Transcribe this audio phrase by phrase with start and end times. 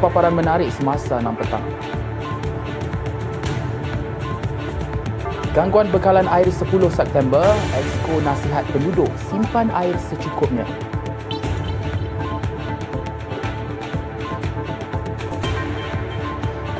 [0.00, 1.60] Paparan menarik semasa 6 petang.
[5.52, 7.44] Gangguan bekalan air 10 September,
[7.76, 10.64] Exco nasihat penduduk simpan air secukupnya.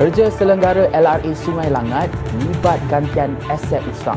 [0.01, 2.09] Kerja selenggara LRA Sungai Langat
[2.41, 4.17] libat gantian aset usang.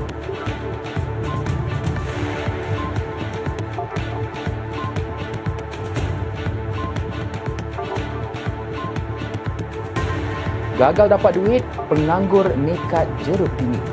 [10.83, 13.92] Gagal dapat duit, penganggur nekat jeruk ini.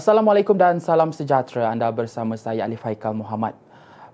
[0.00, 1.68] Assalamualaikum dan salam sejahtera.
[1.68, 3.52] Anda bersama saya Alif Haikal Muhammad.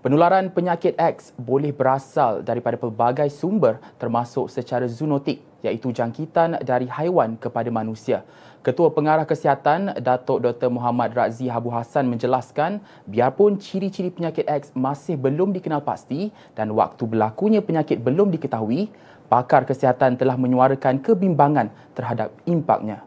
[0.03, 7.39] Penularan penyakit X boleh berasal daripada pelbagai sumber termasuk secara zoonotik iaitu jangkitan dari haiwan
[7.39, 8.27] kepada manusia.
[8.67, 10.75] Ketua Pengarah Kesihatan Datuk Dr.
[10.75, 17.07] Muhammad Razi Habu Hassan menjelaskan biarpun ciri-ciri penyakit X masih belum dikenal pasti dan waktu
[17.07, 18.91] berlakunya penyakit belum diketahui,
[19.31, 23.07] pakar kesihatan telah menyuarakan kebimbangan terhadap impaknya.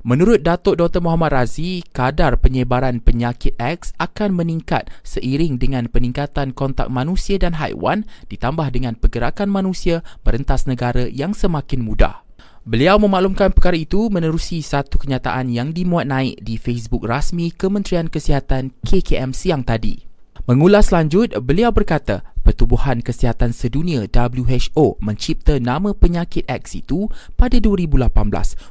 [0.00, 1.04] Menurut Datuk Dr.
[1.04, 8.08] Muhammad Razi, kadar penyebaran penyakit X akan meningkat seiring dengan peningkatan kontak manusia dan haiwan
[8.32, 12.24] ditambah dengan pergerakan manusia merentas negara yang semakin mudah.
[12.64, 18.72] Beliau memaklumkan perkara itu menerusi satu kenyataan yang dimuat naik di Facebook rasmi Kementerian Kesihatan
[18.80, 20.00] KKM siang tadi.
[20.48, 27.06] Mengulas lanjut, beliau berkata Pertubuhan Kesihatan Sedunia WHO mencipta nama penyakit X itu
[27.38, 28.10] pada 2018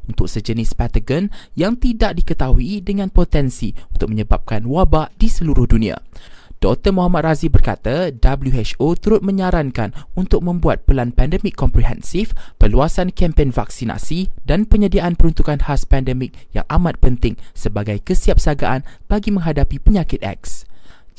[0.03, 5.95] untuk sejenis patogen yang tidak diketahui dengan potensi untuk menyebabkan wabak di seluruh dunia.
[6.59, 6.91] Dr.
[6.91, 14.67] Muhammad Razi berkata WHO turut menyarankan untuk membuat pelan pandemik komprehensif, perluasan kempen vaksinasi dan
[14.67, 20.67] penyediaan peruntukan khas pandemik yang amat penting sebagai kesiapsagaan bagi menghadapi penyakit X.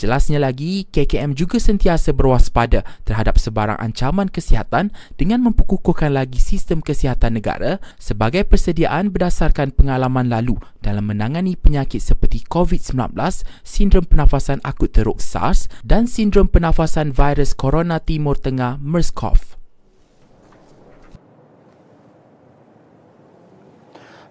[0.01, 7.37] Jelasnya lagi, KKM juga sentiasa berwaspada terhadap sebarang ancaman kesihatan dengan memperkukuhkan lagi sistem kesihatan
[7.37, 13.13] negara sebagai persediaan berdasarkan pengalaman lalu dalam menangani penyakit seperti COVID-19,
[13.61, 19.60] sindrom pernafasan akut teruk SARS dan sindrom pernafasan virus Corona Timur Tengah MERS-CoV.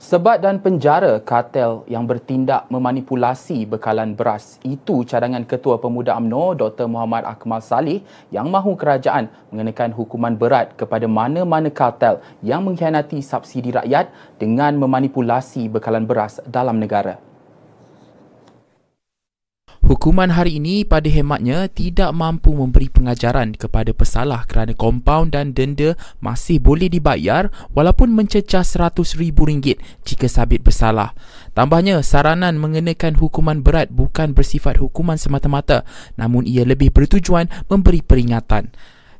[0.09, 4.57] Sebat dan penjara kartel yang bertindak memanipulasi bekalan beras.
[4.65, 6.89] Itu cadangan Ketua Pemuda AMNO Dr.
[6.89, 8.01] Muhammad Akmal Salih
[8.33, 14.09] yang mahu kerajaan mengenakan hukuman berat kepada mana-mana kartel yang mengkhianati subsidi rakyat
[14.41, 17.28] dengan memanipulasi bekalan beras dalam negara.
[19.89, 25.97] Hukuman hari ini pada hematnya tidak mampu memberi pengajaran kepada pesalah kerana kompaun dan denda
[26.21, 29.33] masih boleh dibayar walaupun mencecah RM100,000
[30.05, 31.17] jika sabit bersalah.
[31.57, 35.81] Tambahnya, saranan mengenakan hukuman berat bukan bersifat hukuman semata-mata
[36.21, 38.69] namun ia lebih bertujuan memberi peringatan.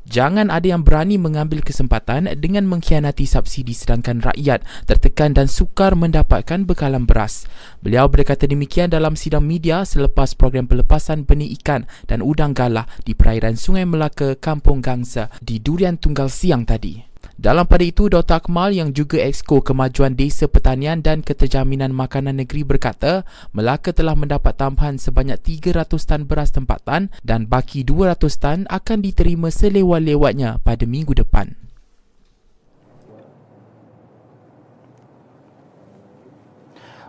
[0.10, 6.66] Jangan ada yang berani mengambil kesempatan dengan mengkhianati subsidi sedangkan rakyat tertekan dan sukar mendapatkan
[6.66, 7.46] bekalan beras.
[7.86, 13.14] Beliau berkata demikian dalam sidang media selepas program pelepasan benih ikan dan udang galah di
[13.14, 17.09] perairan Sungai Melaka, Kampung Gangsa di Durian Tunggal siang tadi.
[17.40, 18.44] Dalam pada itu, Dr.
[18.44, 23.24] Akmal yang juga Exco Kemajuan Desa Pertanian dan Keterjaminan Makanan Negeri berkata,
[23.56, 29.56] Melaka telah mendapat tambahan sebanyak 300 tan beras tempatan dan baki 200 tan akan diterima
[29.56, 31.69] selewat-lewatnya pada minggu depan.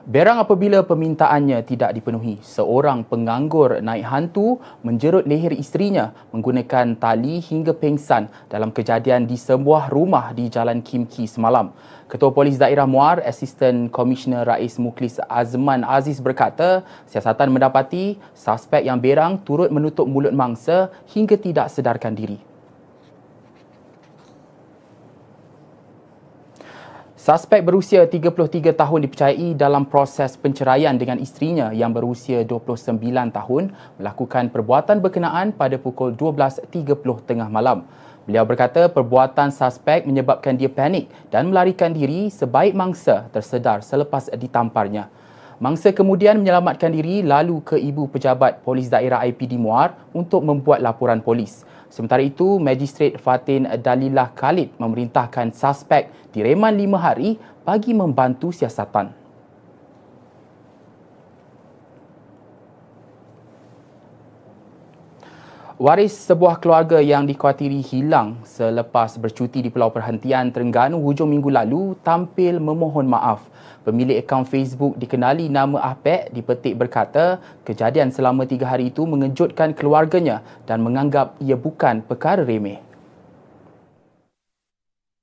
[0.08, 7.76] Berang apabila permintaannya tidak dipenuhi, seorang penganggur naik hantu menjerut leher isterinya menggunakan tali hingga
[7.76, 11.76] pengsan dalam kejadian di sebuah rumah di Jalan Kim Ki semalam.
[12.08, 19.04] Ketua Polis Daerah Muar, Asisten Komisioner Rais Muklis Azman Aziz berkata, siasatan mendapati suspek yang
[19.04, 22.49] berang turut menutup mulut mangsa hingga tidak sedarkan diri.
[27.20, 32.96] Suspek berusia 33 tahun dipercayai dalam proses penceraian dengan isterinya yang berusia 29
[33.28, 36.96] tahun melakukan perbuatan berkenaan pada pukul 12.30
[37.28, 37.84] tengah malam.
[38.24, 45.12] Beliau berkata perbuatan suspek menyebabkan dia panik dan melarikan diri sebaik mangsa tersedar selepas ditamparnya.
[45.60, 51.20] Mangsa kemudian menyelamatkan diri lalu ke ibu pejabat polis daerah IPD Muar untuk membuat laporan
[51.20, 51.68] polis.
[51.90, 59.19] Sementara itu, Magistrate Fatin Dalilah Khalid memerintahkan suspek direman lima hari bagi membantu siasatan.
[65.80, 71.96] Waris sebuah keluarga yang dikhawatiri hilang selepas bercuti di Pulau Perhentian Terengganu hujung minggu lalu
[72.04, 73.48] tampil memohon maaf.
[73.80, 80.44] Pemilik akaun Facebook dikenali nama Ahpek dipetik berkata kejadian selama tiga hari itu mengejutkan keluarganya
[80.68, 82.89] dan menganggap ia bukan perkara remeh.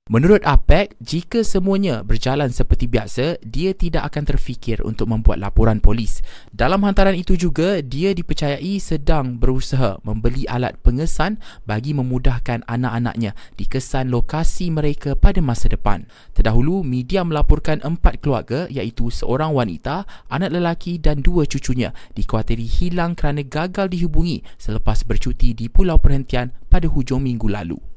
[0.08, 6.24] Menurut APEC, jika semuanya berjalan seperti biasa, dia tidak akan terfikir untuk membuat laporan polis.
[6.48, 11.36] Dalam hantaran itu juga, dia dipercayai sedang berusaha membeli alat pengesan
[11.68, 16.08] bagi memudahkan anak-anaknya di kesan lokasi mereka pada masa depan.
[16.32, 23.12] Terdahulu, media melaporkan empat keluarga iaitu seorang wanita, anak lelaki dan dua cucunya dikuatiri hilang
[23.12, 27.87] kerana gagal dihubungi selepas bercuti di Pulau Perhentian pada hujung minggu lalu.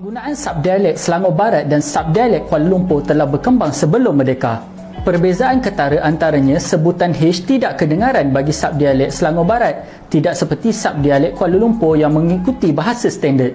[0.00, 4.64] Penggunaan subdialek Selangor Barat dan subdialek Kuala Lumpur telah berkembang sebelum merdeka.
[5.04, 11.60] Perbezaan ketara antaranya sebutan H tidak kedengaran bagi subdialek Selangor Barat, tidak seperti subdialek Kuala
[11.60, 13.52] Lumpur yang mengikuti bahasa standard.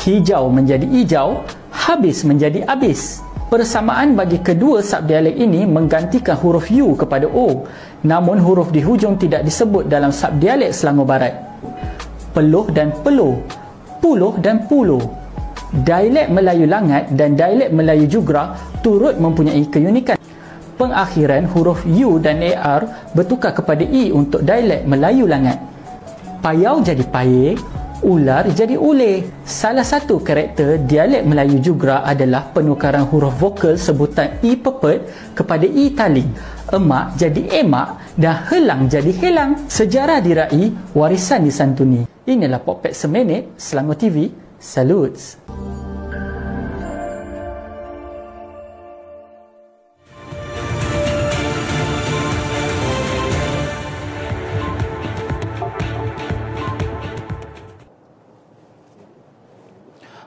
[0.00, 3.20] Hijau menjadi hijau, habis menjadi habis.
[3.52, 7.68] Persamaan bagi kedua subdialek ini menggantikan huruf U kepada O,
[8.00, 11.36] namun huruf di hujung tidak disebut dalam subdialek Selangor Barat.
[12.32, 13.36] Peluh dan peluh,
[14.00, 15.04] puluh dan puluh,
[15.82, 20.14] dialek Melayu Langat dan dialek Melayu Jugra turut mempunyai keunikan.
[20.78, 25.58] Pengakhiran huruf U dan AR bertukar kepada I untuk dialek Melayu Langat.
[26.38, 27.56] Payau jadi paye,
[28.04, 29.24] ular jadi ule.
[29.42, 35.90] Salah satu karakter dialek Melayu Jugra adalah penukaran huruf vokal sebutan I pepet kepada I
[35.96, 36.30] taling.
[36.74, 39.50] Emak jadi emak dan helang jadi helang.
[39.70, 42.02] Sejarah dirai, warisan disantuni.
[42.24, 44.43] Inilah Popet Semenit, Selangor TV.
[44.64, 45.36] Salutes!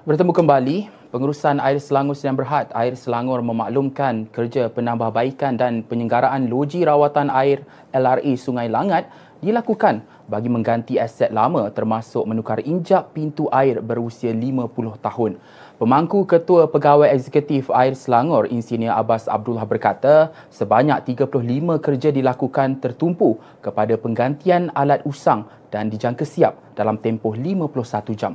[0.05, 6.85] Bertemu kembali, pengurusan Air Selangor Sdn Berhad, Air Selangor memaklumkan kerja penambahbaikan dan penyenggaraan loji
[6.85, 13.79] rawatan air LRA Sungai Langat dilakukan bagi mengganti aset lama termasuk menukar injap pintu air
[13.79, 15.39] berusia 50 tahun.
[15.77, 23.37] Pemangku Ketua Pegawai Eksekutif Air Selangor, Insinyur Abbas Abdullah berkata, sebanyak 35 kerja dilakukan tertumpu
[23.61, 28.33] kepada penggantian alat usang dan dijangka siap dalam tempoh 51 jam.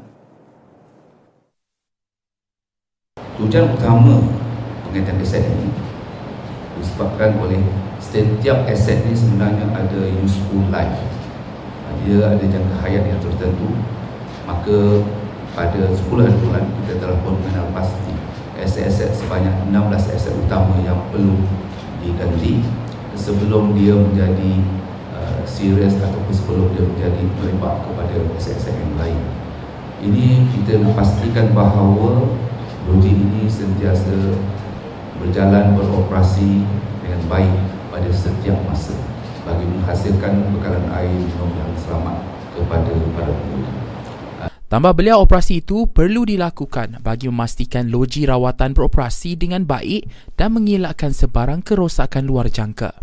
[3.43, 4.23] tujuan utama
[4.87, 5.67] penggantian aset ini
[6.79, 7.59] disebabkan oleh
[8.03, 10.99] setiap aset ini sebenarnya ada useful life.
[12.03, 13.79] Dia ada jangka hayat yang tertentu.
[14.43, 15.07] Maka
[15.55, 18.11] pada 10 hari bulan kita telah pun mengenal pasti
[18.59, 21.47] aset-aset sebanyak 16 aset utama yang perlu
[22.03, 22.67] diganti.
[23.15, 24.67] Sebelum dia menjadi
[25.15, 29.21] uh, serius ataupun sebelum dia menjadi merebak kepada aset-aset yang lain.
[30.03, 32.27] Ini kita pastikan bahawa
[32.83, 34.35] Loji ini sentiasa
[35.23, 36.67] berjalan beroperasi
[36.99, 38.97] dengan baik pada setiap masa
[39.45, 42.17] bagi menghasilkan bekalan air minum yang selamat
[42.57, 43.71] kepada para pengguna.
[44.73, 50.09] Tambah beliau operasi itu perlu dilakukan bagi memastikan loji rawatan beroperasi dengan baik
[50.41, 52.97] dan mengelakkan sebarang kerosakan luar jangka.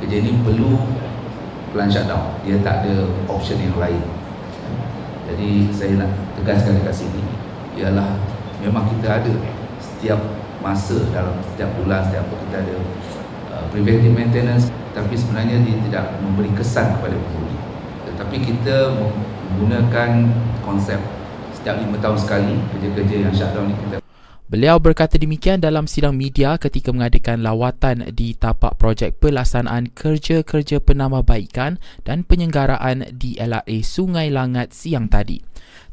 [0.00, 0.80] Kerja ini perlu
[1.76, 2.32] plan shutdown.
[2.48, 4.00] Dia tak ada option yang lain.
[5.28, 7.22] Jadi saya nak tegaskan dekat sini
[7.76, 8.16] ialah
[8.64, 9.32] memang kita ada
[9.76, 10.20] setiap
[10.64, 12.76] masa dalam setiap bulan setiap apa kita ada
[13.70, 17.56] preventive maintenance tapi sebenarnya dia tidak memberi kesan kepada penghuni.
[18.10, 18.76] Tetapi kita
[19.54, 20.10] menggunakan
[20.66, 20.98] konsep
[21.54, 24.00] setiap lima tahun sekali kerja-kerja yang shutdown ni kita
[24.50, 31.78] Beliau berkata demikian dalam sidang media ketika mengadakan lawatan di tapak projek pelaksanaan kerja-kerja penambahbaikan
[32.02, 35.38] dan penyenggaraan di LRA Sungai Langat siang tadi.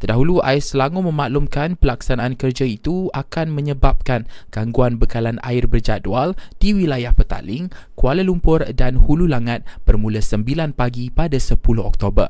[0.01, 7.13] Terdahulu, Air Selangor memaklumkan pelaksanaan kerja itu akan menyebabkan gangguan bekalan air berjadual di wilayah
[7.13, 12.25] Petaling, Kuala Lumpur dan Hulu Langat bermula 9 pagi pada 10 Oktober.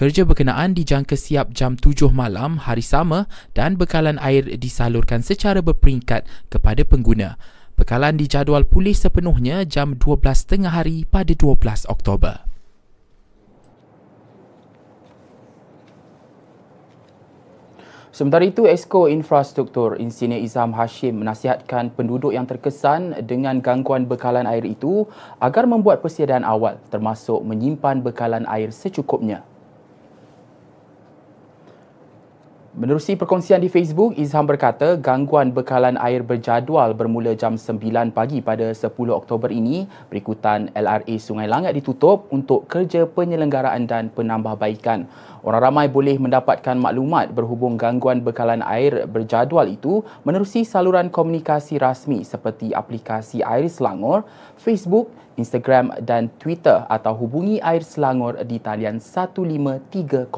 [0.00, 6.24] Kerja berkenaan dijangka siap jam 7 malam hari sama dan bekalan air disalurkan secara berperingkat
[6.48, 7.36] kepada pengguna.
[7.76, 12.48] Bekalan dijadual pulih sepenuhnya jam 12.30 hari pada 12 Oktober.
[18.08, 24.64] Sementara itu, Esko Infrastruktur Insinyur Izam Hashim menasihatkan penduduk yang terkesan dengan gangguan bekalan air
[24.64, 25.04] itu
[25.44, 29.44] agar membuat persediaan awal termasuk menyimpan bekalan air secukupnya.
[32.70, 38.70] Menerusi perkongsian di Facebook, Izham berkata gangguan bekalan air berjadual bermula jam 9 pagi pada
[38.70, 45.10] 10 Oktober ini berikutan LRA Sungai Langat ditutup untuk kerja penyelenggaraan dan penambahbaikan.
[45.42, 52.22] Orang ramai boleh mendapatkan maklumat berhubung gangguan bekalan air berjadual itu menerusi saluran komunikasi rasmi
[52.22, 54.22] seperti aplikasi Air Selangor,
[54.54, 60.30] Facebook, Instagram dan Twitter atau hubungi Air Selangor di talian 15300.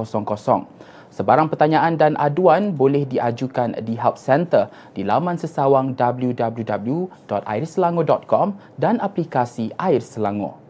[1.13, 9.77] Sebarang pertanyaan dan aduan boleh diajukan di Help Center di laman sesawang www.airselangor.com dan aplikasi
[9.77, 10.62] Air Selangor.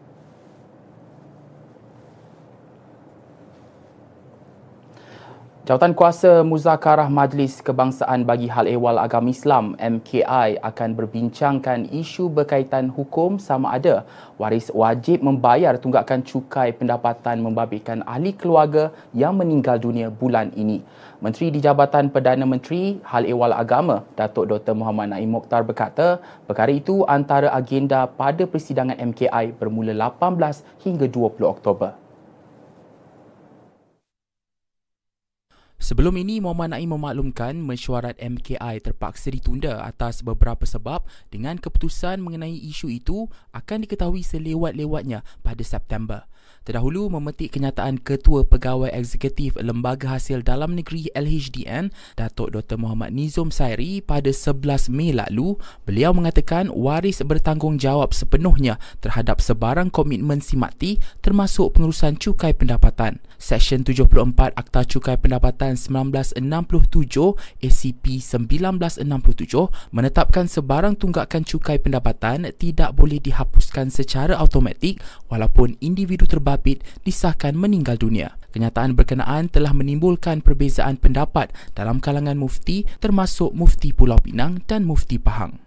[5.63, 12.91] Jawatan Kuasa Muzakarah Majlis Kebangsaan bagi Hal Ehwal Agama Islam MKI akan berbincangkan isu berkaitan
[12.91, 14.03] hukum sama ada
[14.35, 20.83] waris wajib membayar tunggakan cukai pendapatan membabitkan ahli keluarga yang meninggal dunia bulan ini.
[21.23, 24.75] Menteri di Jabatan Perdana Menteri Hal Ehwal Agama Datuk Dr.
[24.75, 31.39] Muhammad Naim Mokhtar berkata perkara itu antara agenda pada persidangan MKI bermula 18 hingga 20
[31.47, 32.02] Oktober.
[35.83, 42.55] Sebelum ini, Muhammad Naim memaklumkan mesyuarat MKI terpaksa ditunda atas beberapa sebab dengan keputusan mengenai
[42.55, 46.23] isu itu akan diketahui selewat-lewatnya pada September.
[46.63, 52.79] Terdahulu memetik kenyataan Ketua Pegawai Eksekutif Lembaga Hasil Dalam Negeri LHDN, Datuk Dr.
[52.79, 60.39] Muhammad Nizom Sairi pada 11 Mei lalu, beliau mengatakan waris bertanggungjawab sepenuhnya terhadap sebarang komitmen
[60.39, 63.19] simati termasuk pengurusan cukai pendapatan.
[63.43, 66.39] Seksyen 74 Akta Cukai Pendapatan 1967
[67.59, 69.03] ACP 1967
[69.91, 78.01] menetapkan sebarang tunggakan cukai pendapatan tidak boleh dihapuskan secara automatik walaupun individu terbabit disahkan meninggal
[78.01, 78.33] dunia.
[78.49, 85.21] Kenyataan berkenaan telah menimbulkan perbezaan pendapat dalam kalangan mufti termasuk Mufti Pulau Pinang dan Mufti
[85.21, 85.61] Pahang.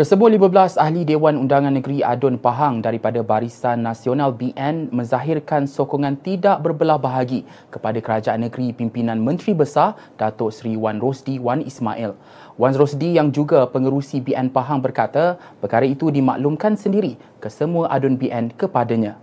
[0.00, 6.64] Kesemua 15 ahli Dewan Undangan Negeri Adun Pahang daripada Barisan Nasional BN menzahirkan sokongan tidak
[6.64, 12.16] berbelah bahagi kepada Kerajaan Negeri Pimpinan Menteri Besar Datuk Seri Wan Rosdi Wan Ismail.
[12.56, 18.16] Wan Rosdi yang juga pengerusi BN Pahang berkata perkara itu dimaklumkan sendiri ke semua adun
[18.16, 19.20] BN kepadanya.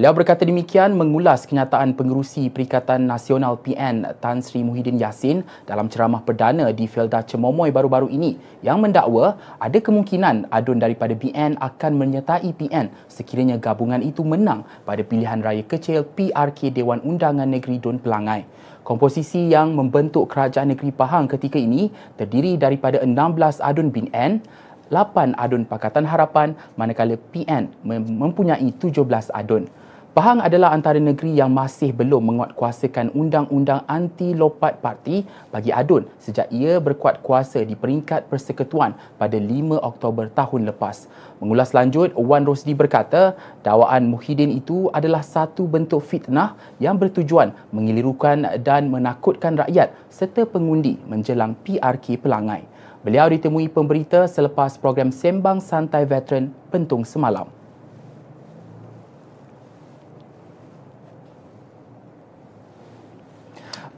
[0.00, 6.24] Beliau berkata demikian mengulas kenyataan pengerusi Perikatan Nasional PN Tan Sri Muhyiddin Yassin dalam ceramah
[6.24, 12.48] perdana di Felda Cemomoy baru-baru ini yang mendakwa ada kemungkinan adun daripada PN akan menyertai
[12.48, 18.48] PN sekiranya gabungan itu menang pada pilihan raya kecil PRK Dewan Undangan Negeri Dun Pelangai.
[18.80, 24.40] Komposisi yang membentuk Kerajaan Negeri Pahang ketika ini terdiri daripada 16 adun BN,
[24.88, 28.96] 8 adun Pakatan Harapan manakala PN mempunyai 17
[29.36, 29.68] adun.
[30.10, 35.22] Pahang adalah antara negeri yang masih belum menguatkuasakan undang-undang anti lopat parti
[35.54, 41.06] bagi adun sejak ia berkuat kuasa di peringkat persekutuan pada 5 Oktober tahun lepas.
[41.38, 48.58] Mengulas lanjut, Wan Rosdi berkata, dakwaan Muhyiddin itu adalah satu bentuk fitnah yang bertujuan mengelirukan
[48.66, 52.66] dan menakutkan rakyat serta pengundi menjelang PRK Pelangai.
[53.06, 57.59] Beliau ditemui pemberita selepas program Sembang Santai Veteran Pentung semalam.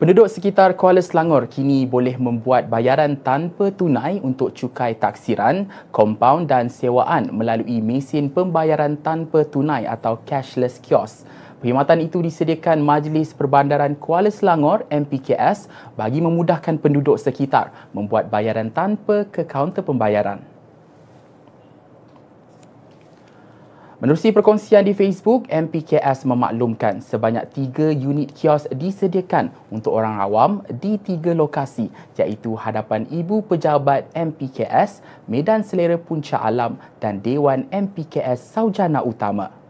[0.03, 6.67] Penduduk sekitar Kuala Selangor kini boleh membuat bayaran tanpa tunai untuk cukai taksiran, kompaun dan
[6.67, 11.23] sewaan melalui mesin pembayaran tanpa tunai atau cashless kiosk.
[11.63, 19.23] Perkhidmatan itu disediakan Majlis Perbandaran Kuala Selangor MPKS bagi memudahkan penduduk sekitar membuat bayaran tanpa
[19.31, 20.52] ke kaunter pembayaran.
[24.03, 30.99] Menerusi perkongsian di Facebook, MPKS memaklumkan sebanyak tiga unit kios disediakan untuk orang awam di
[30.99, 31.87] tiga lokasi
[32.19, 39.62] iaitu hadapan Ibu Pejabat MPKS, Medan Selera Puncak Alam dan Dewan MPKS Saujana Utama.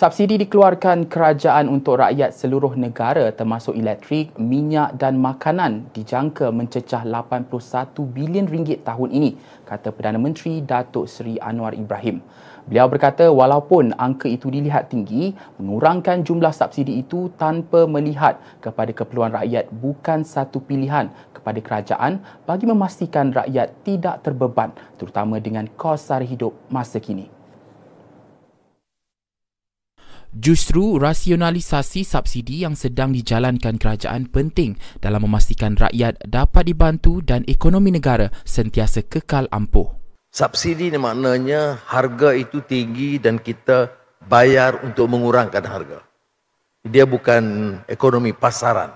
[0.00, 7.52] Subsidi dikeluarkan kerajaan untuk rakyat seluruh negara termasuk elektrik, minyak dan makanan dijangka mencecah 81
[8.08, 9.36] bilion ringgit tahun ini,
[9.68, 12.24] kata Perdana Menteri Datuk Seri Anwar Ibrahim.
[12.64, 19.36] Beliau berkata walaupun angka itu dilihat tinggi, mengurangkan jumlah subsidi itu tanpa melihat kepada keperluan
[19.36, 26.24] rakyat bukan satu pilihan kepada kerajaan bagi memastikan rakyat tidak terbeban terutama dengan kos sara
[26.24, 27.39] hidup masa kini.
[30.30, 37.90] Justru rasionalisasi subsidi yang sedang dijalankan kerajaan penting dalam memastikan rakyat dapat dibantu dan ekonomi
[37.90, 39.90] negara sentiasa kekal ampuh.
[40.30, 43.90] Subsidi ni maknanya harga itu tinggi dan kita
[44.30, 45.98] bayar untuk mengurangkan harga.
[46.86, 47.42] Dia bukan
[47.90, 48.94] ekonomi pasaran.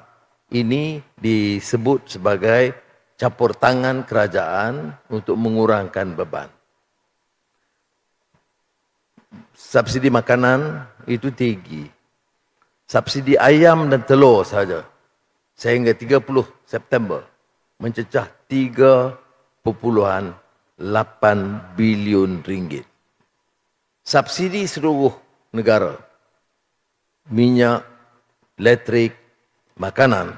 [0.54, 2.78] Ini disebut sebagai
[3.18, 6.53] campur tangan kerajaan untuk mengurangkan beban.
[9.54, 11.86] Subsidi makanan itu tinggi.
[12.84, 14.84] Subsidi ayam dan telur saja
[15.54, 16.20] sehingga 30
[16.66, 17.22] September
[17.78, 19.64] mencecah 3.8
[21.78, 22.86] bilion ringgit.
[24.04, 25.14] Subsidi seluruh
[25.54, 25.96] negara
[27.32, 27.86] minyak,
[28.60, 29.16] elektrik,
[29.80, 30.36] makanan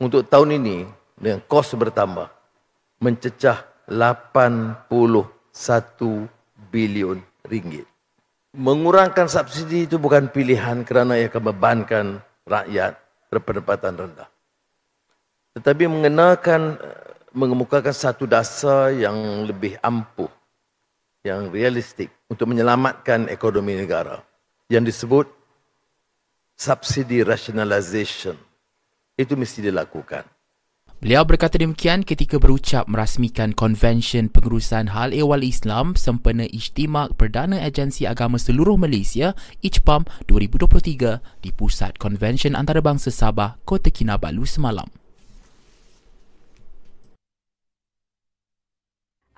[0.00, 0.86] untuk tahun ini
[1.18, 2.30] dengan kos bertambah
[3.04, 4.88] mencecah 81
[6.72, 7.18] bilion
[7.48, 7.88] ringgit.
[8.52, 12.06] Mengurangkan subsidi itu bukan pilihan kerana ia akan membebankan
[12.48, 12.96] rakyat
[13.28, 14.28] berpendapatan rendah.
[15.56, 16.80] Tetapi mengenakan
[17.34, 20.30] mengemukakan satu dasar yang lebih ampuh,
[21.26, 24.24] yang realistik untuk menyelamatkan ekonomi negara
[24.68, 25.28] yang disebut
[26.56, 28.36] subsidi rationalization.
[29.18, 30.37] Itu mesti dilakukan.
[30.98, 38.02] Beliau berkata demikian ketika berucap merasmikan Konvensyen Pengurusan Hal Ehwal Islam sempena Ijtimak Perdana Agensi
[38.02, 39.30] Agama Seluruh Malaysia
[39.62, 44.90] IJPAM 2023 di Pusat Konvensyen Antarabangsa Sabah, Kota Kinabalu semalam.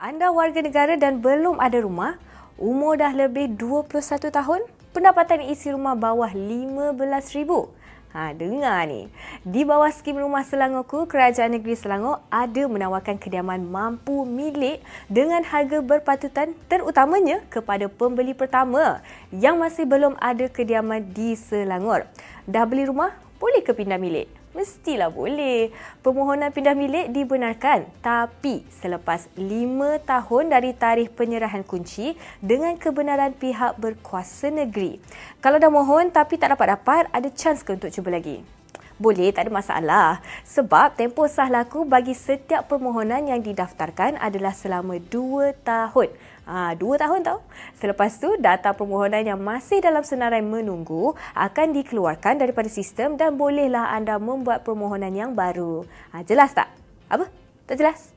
[0.01, 2.17] Anda warga negara dan belum ada rumah,
[2.57, 4.65] umur dah lebih 21 tahun,
[4.97, 7.80] pendapatan isi rumah bawah RM15,000
[8.11, 9.07] Ha, dengar ni.
[9.47, 15.79] Di bawah skim Rumah Selangorku, Kerajaan Negeri Selangor ada menawarkan kediaman mampu milik dengan harga
[15.79, 18.99] berpatutan terutamanya kepada pembeli pertama
[19.31, 22.11] yang masih belum ada kediaman di Selangor.
[22.51, 23.15] Dah beli rumah?
[23.39, 24.40] Boleh ke pindah milik?
[24.51, 25.71] Mestilah boleh.
[26.03, 33.79] Permohonan pindah milik dibenarkan tapi selepas lima tahun dari tarikh penyerahan kunci dengan kebenaran pihak
[33.79, 34.99] berkuasa negeri.
[35.39, 38.60] Kalau dah mohon tapi tak dapat-dapat, ada chance ke untuk cuba lagi?
[39.01, 40.09] Boleh, tak ada masalah.
[40.45, 46.13] Sebab tempoh sah laku bagi setiap permohonan yang didaftarkan adalah selama dua tahun.
[46.45, 47.41] Ha, dua tahun tau.
[47.81, 53.89] Selepas tu, data permohonan yang masih dalam senarai menunggu akan dikeluarkan daripada sistem dan bolehlah
[53.89, 55.89] anda membuat permohonan yang baru.
[56.13, 56.69] Ha, jelas tak?
[57.09, 57.25] Apa?
[57.65, 58.13] Tak jelas?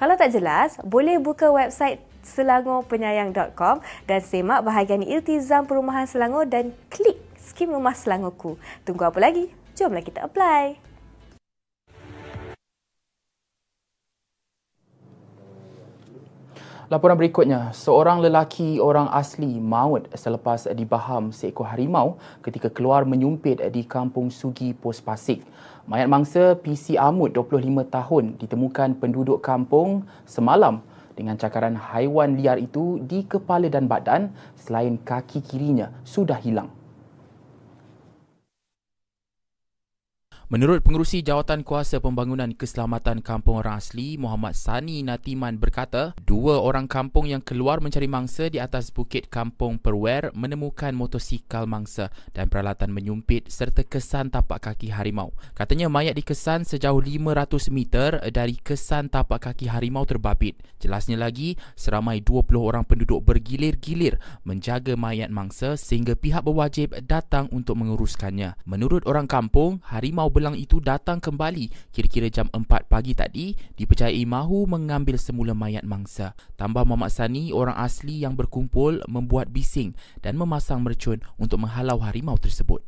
[0.00, 7.20] Kalau tak jelas, boleh buka website selangorpenyayang.com dan semak bahagian iltizam perumahan Selangor dan klik
[7.36, 8.56] skim rumah Selangorku.
[8.88, 9.61] Tunggu apa lagi?
[9.72, 10.92] Jomlah kita apply.
[16.92, 23.88] Laporan berikutnya, seorang lelaki orang asli maut selepas dibaham seekor harimau ketika keluar menyumpit di
[23.88, 25.40] kampung Sugi Pos Pasik.
[25.88, 30.84] Mayat mangsa PC Amut 25 tahun ditemukan penduduk kampung semalam
[31.16, 34.28] dengan cakaran haiwan liar itu di kepala dan badan
[34.60, 36.81] selain kaki kirinya sudah hilang.
[40.52, 46.84] Menurut pengurusi Jawatan Kuasa Pembangunan Keselamatan Kampung Orang Asli, Muhammad Sani Natiman berkata, dua orang
[46.84, 52.92] kampung yang keluar mencari mangsa di atas bukit Kampung Perwer menemukan motosikal mangsa dan peralatan
[52.92, 55.32] menyumpit serta kesan tapak kaki harimau.
[55.56, 60.60] Katanya mayat dikesan sejauh 500 meter dari kesan tapak kaki harimau terbabit.
[60.84, 67.80] Jelasnya lagi, seramai 20 orang penduduk bergilir-gilir menjaga mayat mangsa sehingga pihak berwajib datang untuk
[67.80, 68.60] menguruskannya.
[68.68, 74.66] Menurut orang kampung, harimau belang itu datang kembali kira-kira jam 4 pagi tadi dipercayai mahu
[74.66, 76.34] mengambil semula mayat mangsa.
[76.58, 82.34] Tambah Muhammad Sani, orang asli yang berkumpul membuat bising dan memasang mercun untuk menghalau harimau
[82.34, 82.82] tersebut.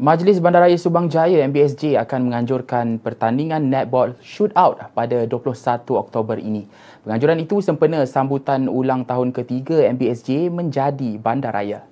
[0.00, 5.52] Majlis Bandaraya Subang Jaya MBSJ akan menganjurkan pertandingan netball shootout pada 21
[5.92, 6.64] Oktober ini.
[7.00, 11.89] Penganjuran itu sempena sambutan ulang tahun ketiga MBSJ menjadi bandaraya.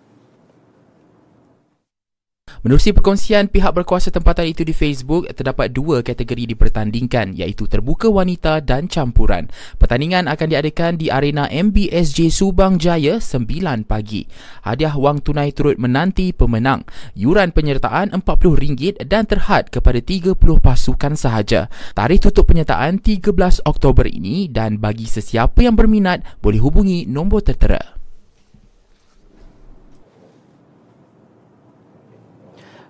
[2.66, 8.58] Menerusi perkongsian pihak berkuasa tempatan itu di Facebook, terdapat dua kategori dipertandingkan iaitu terbuka wanita
[8.58, 9.46] dan campuran.
[9.78, 14.26] Pertandingan akan diadakan di arena MBSJ Subang Jaya 9 pagi.
[14.66, 16.82] Hadiah wang tunai turut menanti pemenang.
[17.14, 21.70] Yuran penyertaan RM40 dan terhad kepada 30 pasukan sahaja.
[21.94, 27.97] Tarikh tutup penyertaan 13 Oktober ini dan bagi sesiapa yang berminat boleh hubungi nombor tertera.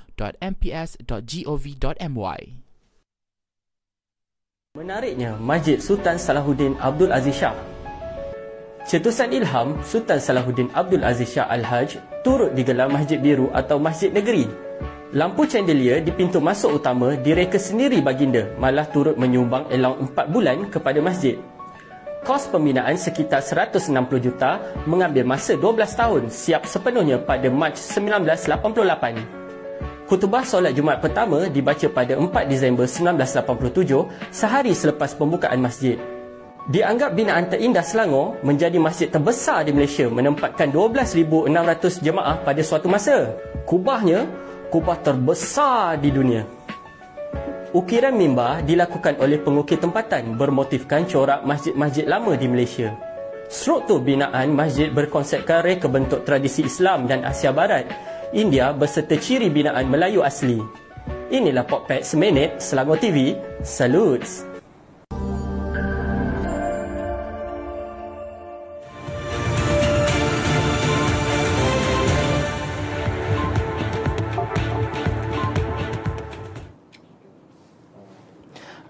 [4.74, 7.58] Menariknya, Masjid Sultan Salahuddin Abdul Aziz Shah.
[8.86, 14.46] Cetusan ilham Sultan Salahuddin Abdul Aziz Shah Al-Hajj turut digelar Masjid Biru atau Masjid Negeri.
[15.14, 20.66] Lampu chandelier di pintu masuk utama direka sendiri baginda malah turut menyumbang elang 4 bulan
[20.66, 21.38] kepada masjid.
[22.24, 24.56] Kos pembinaan sekitar 160 juta
[24.88, 30.08] mengambil masa 12 tahun siap sepenuhnya pada Mac 1988.
[30.08, 36.00] Kutubah solat Jumaat pertama dibaca pada 4 Disember 1987 sehari selepas pembukaan masjid.
[36.64, 43.36] Dianggap binaan terindah Selangor menjadi masjid terbesar di Malaysia menempatkan 12,600 jemaah pada suatu masa.
[43.68, 44.24] Kubahnya,
[44.72, 46.63] kubah terbesar di dunia.
[47.74, 52.94] Ukiran mimbar dilakukan oleh pengukir tempatan bermotifkan corak masjid-masjid lama di Malaysia.
[53.50, 57.90] Struktur binaan masjid berkonsepkan reka bentuk tradisi Islam dan Asia Barat,
[58.30, 60.62] India berserta ciri binaan Melayu asli.
[61.34, 63.34] Inilah Popet Seminit Selangor TV.
[63.66, 64.53] Salutes!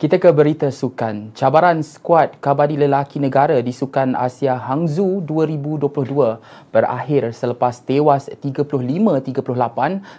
[0.04, 1.32] Kita ke berita sukan.
[1.32, 9.40] Cabaran skuad kabadi lelaki negara di Sukan Asia Hangzhou 2022 berakhir selepas tewas 35-38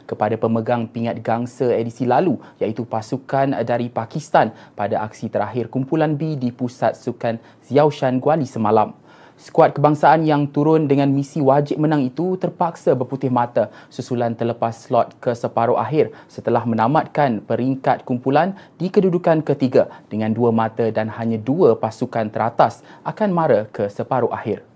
[0.10, 6.34] kepada pemegang pingat gangsa edisi lalu iaitu pasukan dari Pakistan pada aksi terakhir kumpulan B
[6.34, 7.38] di Pusat Sukan
[7.70, 9.05] Xiaoshan Guali semalam.
[9.36, 15.12] Skuad kebangsaan yang turun dengan misi wajib menang itu terpaksa berputih mata susulan terlepas slot
[15.20, 21.36] ke separuh akhir setelah menamatkan peringkat kumpulan di kedudukan ketiga dengan dua mata dan hanya
[21.36, 24.75] dua pasukan teratas akan mara ke separuh akhir.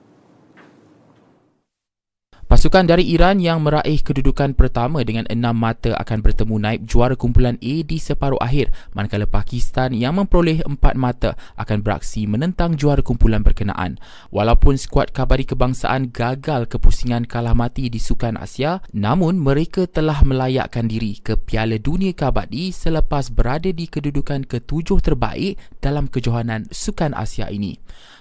[2.59, 7.55] Pasukan dari Iran yang meraih kedudukan pertama dengan enam mata akan bertemu naib juara kumpulan
[7.55, 13.47] A di separuh akhir manakala Pakistan yang memperoleh empat mata akan beraksi menentang juara kumpulan
[13.47, 13.95] berkenaan.
[14.35, 20.91] Walaupun skuad kabari kebangsaan gagal kepusingan kalah mati di Sukan Asia, namun mereka telah melayakkan
[20.91, 27.47] diri ke Piala Dunia Kabadi selepas berada di kedudukan ketujuh terbaik dalam kejohanan Sukan Asia
[27.47, 27.79] ini.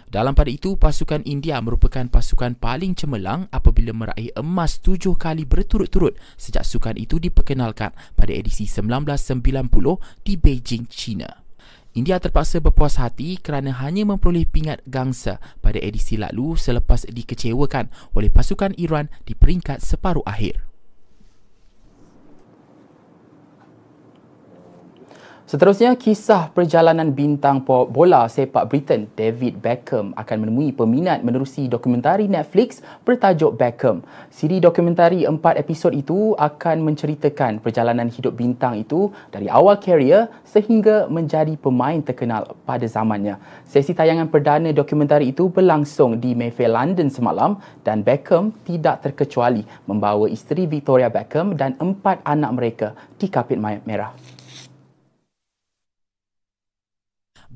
[0.09, 6.17] Dalam pada itu, pasukan India merupakan pasukan paling cemerlang apabila meraih emas tujuh kali berturut-turut
[6.41, 9.69] sejak sukan itu diperkenalkan pada edisi 1990
[10.25, 11.29] di Beijing, China.
[11.93, 18.33] India terpaksa berpuas hati kerana hanya memperoleh pingat gangsa pada edisi lalu selepas dikecewakan oleh
[18.33, 20.68] pasukan Iran di peringkat separuh akhir.
[25.49, 32.85] Seterusnya, kisah perjalanan bintang bola sepak Britain David Beckham akan menemui peminat menerusi dokumentari Netflix
[33.01, 34.05] bertajuk Beckham.
[34.29, 41.09] Siri dokumentari empat episod itu akan menceritakan perjalanan hidup bintang itu dari awal karier sehingga
[41.09, 43.41] menjadi pemain terkenal pada zamannya.
[43.65, 47.57] Sesi tayangan perdana dokumentari itu berlangsung di Mayfair, London semalam
[47.89, 54.13] dan Beckham tidak terkecuali membawa isteri Victoria Beckham dan empat anak mereka di kapit merah.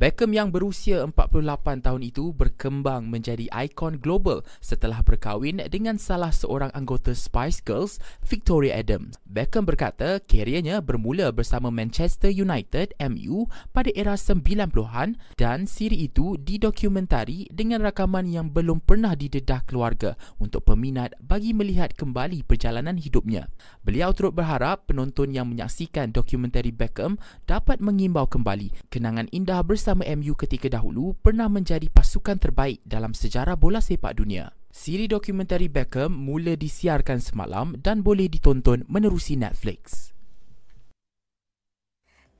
[0.03, 6.75] Beckham yang berusia 48 tahun itu berkembang menjadi ikon global setelah berkahwin dengan salah seorang
[6.75, 9.15] anggota Spice Girls, Victoria Adams.
[9.23, 17.47] Beckham berkata kerjanya bermula bersama Manchester United MU pada era 90-an dan siri itu didokumentari
[17.55, 23.47] dengan rakaman yang belum pernah didedah keluarga untuk peminat bagi melihat kembali perjalanan hidupnya.
[23.87, 30.09] Beliau turut berharap penonton yang menyaksikan dokumentari Beckham dapat mengimbau kembali kenangan indah bersama bersama
[30.16, 34.48] MU ketika dahulu pernah menjadi pasukan terbaik dalam sejarah bola sepak dunia.
[34.72, 40.12] Siri dokumentari Beckham mula disiarkan semalam dan boleh ditonton menerusi Netflix.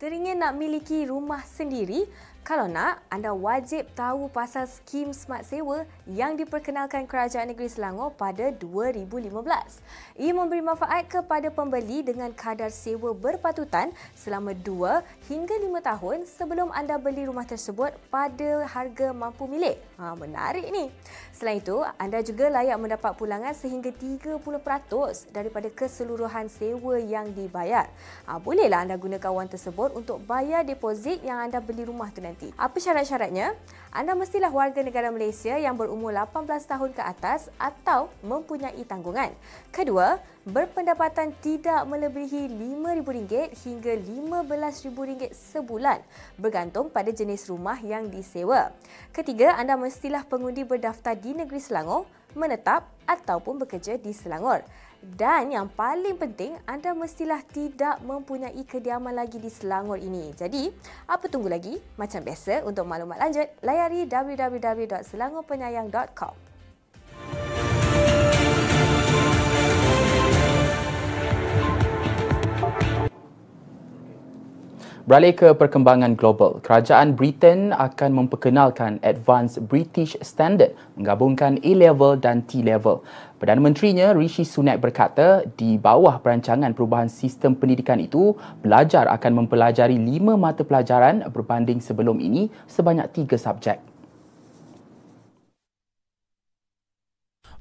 [0.03, 2.11] Teringin nak miliki rumah sendiri?
[2.43, 8.51] Kalau nak, anda wajib tahu pasal skim smart sewa yang diperkenalkan Kerajaan Negeri Selangor pada
[8.51, 9.31] 2015.
[10.19, 16.75] Ia memberi manfaat kepada pembeli dengan kadar sewa berpatutan selama 2 hingga 5 tahun sebelum
[16.75, 19.79] anda beli rumah tersebut pada harga mampu milik.
[20.03, 20.91] Ha, menarik ni.
[21.43, 24.47] Selain itu, anda juga layak mendapat pulangan sehingga 30%
[25.35, 27.91] daripada keseluruhan sewa yang dibayar.
[28.31, 32.55] Ha, bolehlah anda gunakan wang tersebut untuk bayar deposit yang anda beli rumah tu nanti.
[32.55, 33.59] Apa syarat-syaratnya?
[33.91, 39.35] Anda mestilah warga negara Malaysia yang berumur 18 tahun ke atas atau mempunyai tanggungan.
[39.75, 46.03] Kedua, berpendapatan tidak melebihi RM5,000 hingga RM15,000 sebulan
[46.39, 48.75] bergantung pada jenis rumah yang disewa.
[49.13, 54.65] Ketiga, anda mestilah pengundi berdaftar di negeri Selangor, menetap ataupun bekerja di Selangor.
[55.03, 60.31] Dan yang paling penting, anda mestilah tidak mempunyai kediaman lagi di Selangor ini.
[60.31, 60.71] Jadi,
[61.11, 61.83] apa tunggu lagi?
[61.99, 66.42] Macam biasa, untuk maklumat lanjut, layari www.selangorpenyayang.com.
[75.03, 83.03] Beralih ke perkembangan global, kerajaan Britain akan memperkenalkan Advanced British Standard menggabungkan A-level dan T-level.
[83.43, 89.99] Perdana Menterinya Rishi Sunak berkata di bawah perancangan perubahan sistem pendidikan itu, pelajar akan mempelajari
[89.99, 93.92] lima mata pelajaran berbanding sebelum ini sebanyak tiga subjek.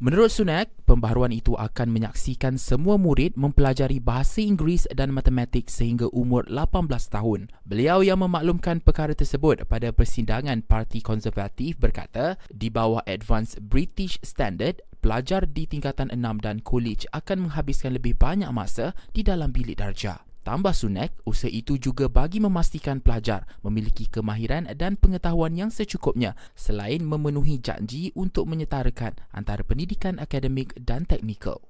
[0.02, 6.50] Menurut Sunak, pembaharuan itu akan menyaksikan semua murid mempelajari bahasa Inggeris dan matematik sehingga umur
[6.50, 7.54] 18 tahun.
[7.70, 14.82] Beliau yang memaklumkan perkara tersebut pada persidangan Parti Konservatif berkata, di bawah Advanced British Standard,
[15.06, 20.31] pelajar di tingkatan 6 dan kolej akan menghabiskan lebih banyak masa di dalam bilik darjah.
[20.41, 27.06] Tambah Sunak, usaha itu juga bagi memastikan pelajar memiliki kemahiran dan pengetahuan yang secukupnya selain
[27.06, 31.62] memenuhi janji untuk menyetarakan antara pendidikan akademik dan teknikal.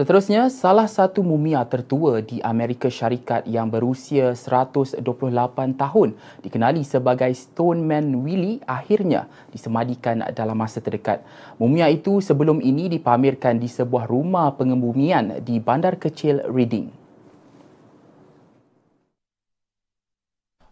[0.00, 4.96] Seterusnya, salah satu mumia tertua di Amerika Syarikat yang berusia 128
[5.76, 11.20] tahun dikenali sebagai Stoneman Willie akhirnya disemadikan dalam masa terdekat.
[11.60, 16.99] Mumia itu sebelum ini dipamerkan di sebuah rumah pengembumian di bandar kecil Reading.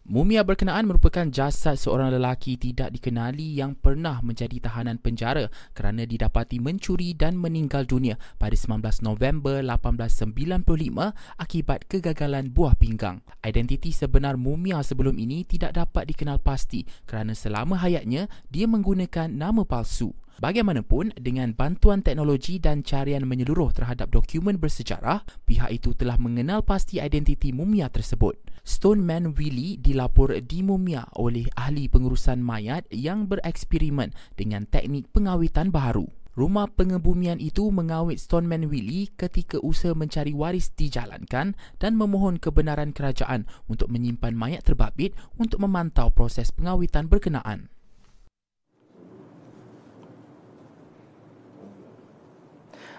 [0.09, 6.57] Mumia berkenaan merupakan jasad seorang lelaki tidak dikenali yang pernah menjadi tahanan penjara kerana didapati
[6.64, 13.21] mencuri dan meninggal dunia pada 19 November 1895 akibat kegagalan buah pinggang.
[13.44, 19.61] Identiti sebenar mumia sebelum ini tidak dapat dikenal pasti kerana selama hayatnya dia menggunakan nama
[19.68, 20.16] palsu.
[20.38, 27.03] Bagaimanapun, dengan bantuan teknologi dan carian menyeluruh terhadap dokumen bersejarah, pihak itu telah mengenal pasti
[27.03, 28.38] identiti mumia tersebut.
[28.62, 36.07] Stoneman Willie dilapor dimumia oleh ahli pengurusan mayat yang bereksperimen dengan teknik pengawitan baharu.
[36.38, 43.51] Rumah pengebumian itu mengawit Stoneman Willie ketika usaha mencari waris dijalankan dan memohon kebenaran kerajaan
[43.66, 47.74] untuk menyimpan mayat terbabit untuk memantau proses pengawitan berkenaan.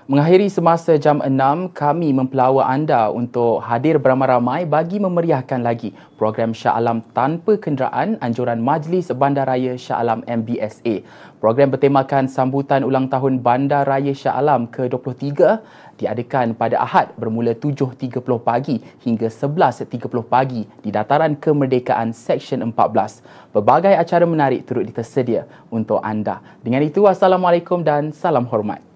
[0.09, 6.73] Mengakhiri semasa jam 6, kami mempelawa anda untuk hadir beramai-ramai bagi memeriahkan lagi program Shah
[6.73, 11.05] Alam tanpa kenderaan anjuran Majlis Bandaraya Shah Alam MBSA.
[11.37, 15.61] Program bertemakan sambutan ulang tahun Bandaraya Shah Alam ke-23
[16.01, 19.93] diadakan pada Ahad bermula 7.30 pagi hingga 11.30
[20.25, 23.53] pagi di Dataran Kemerdekaan Seksyen 14.
[23.53, 26.41] Pelbagai acara menarik turut ditersedia untuk anda.
[26.65, 28.88] Dengan itu, Assalamualaikum dan salam hormat.